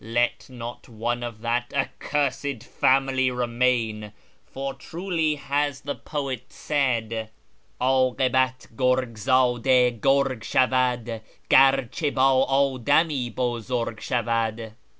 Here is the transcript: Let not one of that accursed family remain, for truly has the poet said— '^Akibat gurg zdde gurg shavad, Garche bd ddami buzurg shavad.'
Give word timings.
Let 0.03 0.49
not 0.49 0.89
one 0.89 1.21
of 1.21 1.41
that 1.41 1.71
accursed 1.75 2.63
family 2.63 3.29
remain, 3.29 4.13
for 4.47 4.73
truly 4.73 5.35
has 5.35 5.81
the 5.81 5.93
poet 5.93 6.45
said— 6.51 7.29
'^Akibat 7.79 8.75
gurg 8.75 9.13
zdde 9.13 9.99
gurg 10.01 10.43
shavad, 10.43 11.21
Garche 11.51 12.11
bd 12.15 12.81
ddami 12.83 13.31
buzurg 13.35 13.99
shavad.' 13.99 14.73